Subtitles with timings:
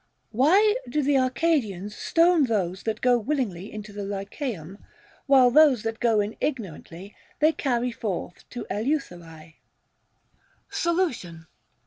[0.31, 4.79] Why do the Arcadians stone those that go willingly into the Lycaeum,
[5.27, 9.29] while those that go in igno rantly they carry forth to Eleutherae
[10.69, 11.45] 1 Solution.